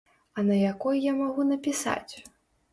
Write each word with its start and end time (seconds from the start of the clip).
А 0.37 0.43
на 0.47 0.57
якой 0.61 1.03
я 1.05 1.13
магу 1.21 1.47
напісаць? 1.53 2.13